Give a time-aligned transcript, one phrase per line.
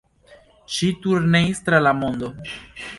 [0.77, 2.37] Ŝi turneis tra la mondo.